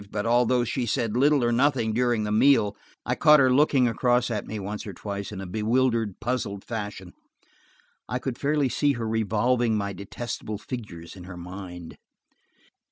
[0.09, 4.31] But although she said little or nothing during the meal, I caught her looking across
[4.31, 7.13] at me once or twice in a bewildered, puzzled fashion.
[8.09, 11.99] I could fairly see her revolving my detestable figures in her mind.